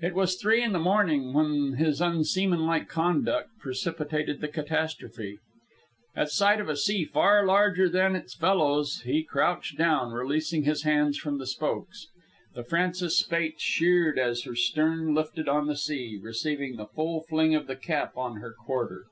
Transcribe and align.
It 0.00 0.14
was 0.14 0.36
three 0.36 0.62
in 0.62 0.70
the 0.70 0.78
morning 0.78 1.32
when 1.32 1.72
his 1.78 2.00
unseamanlike 2.00 2.88
conduct 2.88 3.58
precipitated 3.58 4.40
the 4.40 4.46
catastrophe. 4.46 5.38
At 6.14 6.30
sight 6.30 6.60
of 6.60 6.68
a 6.68 6.76
sea 6.76 7.04
far 7.04 7.44
larger 7.44 7.88
than 7.88 8.14
its 8.14 8.36
fellows, 8.36 9.00
he 9.00 9.24
crouched 9.24 9.76
down, 9.76 10.12
releasing 10.12 10.62
his 10.62 10.84
hands 10.84 11.18
from 11.18 11.38
the 11.38 11.44
spokes. 11.48 12.06
The 12.54 12.62
Francis 12.62 13.18
Spaight 13.18 13.60
sheered 13.60 14.16
as 14.16 14.44
her 14.44 14.54
stern 14.54 15.12
lifted 15.12 15.48
on 15.48 15.66
the 15.66 15.76
sea, 15.76 16.20
receiving 16.22 16.76
the 16.76 16.86
full 16.86 17.24
fling 17.28 17.56
of 17.56 17.66
the 17.66 17.74
cap 17.74 18.16
on 18.16 18.36
her 18.36 18.52
quarter. 18.52 19.06